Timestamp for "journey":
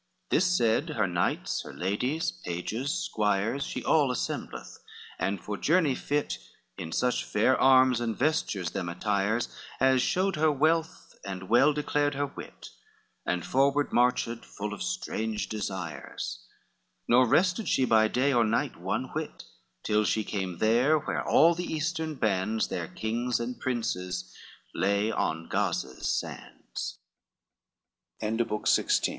5.57-5.93